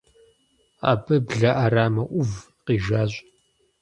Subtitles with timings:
[0.89, 2.31] Абы блэ Ӏэрамэ Ӏув
[2.65, 3.13] къижащ.